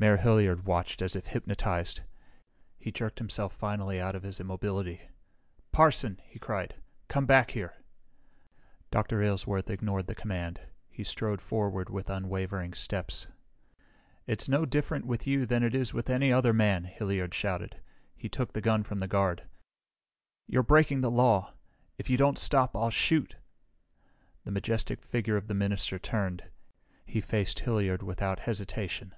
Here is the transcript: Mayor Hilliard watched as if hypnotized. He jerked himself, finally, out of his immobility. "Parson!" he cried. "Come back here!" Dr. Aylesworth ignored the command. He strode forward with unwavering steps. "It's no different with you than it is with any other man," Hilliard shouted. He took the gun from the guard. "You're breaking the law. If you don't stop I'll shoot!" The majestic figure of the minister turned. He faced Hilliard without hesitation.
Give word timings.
Mayor 0.00 0.18
Hilliard 0.18 0.64
watched 0.64 1.02
as 1.02 1.16
if 1.16 1.26
hypnotized. 1.26 2.02
He 2.78 2.92
jerked 2.92 3.18
himself, 3.18 3.52
finally, 3.52 4.00
out 4.00 4.14
of 4.14 4.22
his 4.22 4.38
immobility. 4.38 5.00
"Parson!" 5.72 6.20
he 6.22 6.38
cried. 6.38 6.76
"Come 7.08 7.26
back 7.26 7.50
here!" 7.50 7.74
Dr. 8.92 9.20
Aylesworth 9.20 9.68
ignored 9.68 10.06
the 10.06 10.14
command. 10.14 10.60
He 10.88 11.02
strode 11.02 11.40
forward 11.42 11.90
with 11.90 12.10
unwavering 12.10 12.74
steps. 12.74 13.26
"It's 14.24 14.48
no 14.48 14.64
different 14.64 15.04
with 15.04 15.26
you 15.26 15.44
than 15.46 15.64
it 15.64 15.74
is 15.74 15.92
with 15.92 16.08
any 16.08 16.32
other 16.32 16.52
man," 16.52 16.84
Hilliard 16.84 17.34
shouted. 17.34 17.80
He 18.14 18.28
took 18.28 18.52
the 18.52 18.60
gun 18.60 18.84
from 18.84 19.00
the 19.00 19.08
guard. 19.08 19.48
"You're 20.46 20.62
breaking 20.62 21.00
the 21.00 21.10
law. 21.10 21.54
If 21.96 22.08
you 22.08 22.16
don't 22.16 22.38
stop 22.38 22.76
I'll 22.76 22.90
shoot!" 22.90 23.34
The 24.44 24.52
majestic 24.52 25.02
figure 25.02 25.36
of 25.36 25.48
the 25.48 25.54
minister 25.54 25.98
turned. 25.98 26.44
He 27.04 27.20
faced 27.20 27.58
Hilliard 27.58 28.04
without 28.04 28.38
hesitation. 28.38 29.16